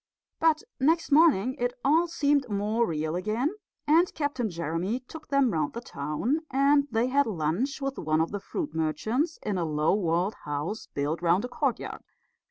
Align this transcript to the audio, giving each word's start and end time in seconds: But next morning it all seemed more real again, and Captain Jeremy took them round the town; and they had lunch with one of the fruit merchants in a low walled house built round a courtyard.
But 0.39 0.63
next 0.79 1.11
morning 1.11 1.53
it 1.59 1.73
all 1.85 2.07
seemed 2.07 2.49
more 2.49 2.87
real 2.87 3.15
again, 3.15 3.51
and 3.85 4.11
Captain 4.15 4.49
Jeremy 4.49 5.01
took 5.01 5.27
them 5.27 5.51
round 5.53 5.73
the 5.73 5.79
town; 5.79 6.39
and 6.49 6.87
they 6.89 7.05
had 7.05 7.27
lunch 7.27 7.83
with 7.83 7.99
one 7.99 8.19
of 8.19 8.31
the 8.31 8.39
fruit 8.39 8.73
merchants 8.73 9.37
in 9.43 9.59
a 9.59 9.63
low 9.63 9.93
walled 9.93 10.33
house 10.43 10.87
built 10.87 11.21
round 11.21 11.45
a 11.45 11.49
courtyard. 11.49 12.01